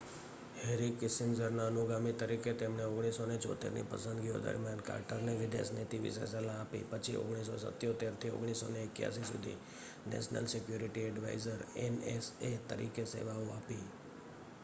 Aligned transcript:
Henry 0.59 0.93
કિસિંજરના 0.99 1.65
અનુગામી 1.65 2.13
તરીકે 2.15 2.53
તેમણે 2.55 2.85
1976ની 2.85 3.83
પસંદગીઓ 3.91 4.39
દરમિયાન 4.45 4.81
કાર્ટરને 4.87 5.35
વિદેશ 5.41 5.71
નીતિ 5.73 5.99
વિશે 6.03 6.25
સલાહ 6.31 6.55
આપી 6.55 6.81
પછી 6.89 7.15
1977થી 7.19 8.33
1981 8.39 9.31
સુધી 9.31 9.55
નેશનલ 10.09 10.45
સિક્યુરિટી 10.49 11.07
ઍડ્વાઇઝર 11.07 11.61
nsa 11.93 12.51
તરીકે 12.67 13.09
સેવાઓ 13.09 13.47
આપી 13.53 13.81